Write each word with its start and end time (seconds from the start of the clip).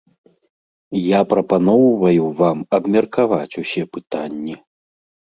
Я 0.99 1.17
прапаноўваю 1.33 2.23
вам 2.39 2.57
абмеркаваць 2.77 3.57
усе 3.63 3.83
пытанні. 3.99 4.55